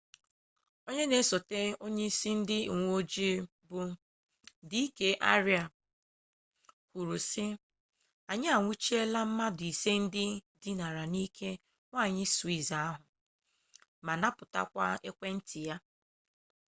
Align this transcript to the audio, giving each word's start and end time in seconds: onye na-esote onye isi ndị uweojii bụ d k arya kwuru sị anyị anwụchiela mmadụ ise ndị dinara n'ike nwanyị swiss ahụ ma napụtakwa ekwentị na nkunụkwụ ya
onye 0.87 1.03
na-esote 1.07 1.59
onye 1.85 2.03
isi 2.11 2.29
ndị 2.39 2.57
uweojii 2.73 3.37
bụ 3.67 3.79
d 4.69 4.71
k 4.97 4.99
arya 5.33 5.63
kwuru 6.89 7.15
sị 7.29 7.45
anyị 8.31 8.47
anwụchiela 8.55 9.19
mmadụ 9.27 9.63
ise 9.71 9.91
ndị 10.03 10.25
dinara 10.61 11.03
n'ike 11.13 11.49
nwanyị 11.89 12.25
swiss 12.35 12.67
ahụ 12.83 13.01
ma 14.05 14.13
napụtakwa 14.21 14.85
ekwentị 15.09 15.61
na 15.63 15.65
nkunụkwụ 15.67 15.67
ya 15.69 15.75